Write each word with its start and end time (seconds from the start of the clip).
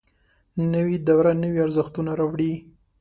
نوې 0.73 0.97
دوره 1.07 1.31
نوي 1.43 1.59
ارزښتونه 1.65 2.11
راوړي 2.19 2.53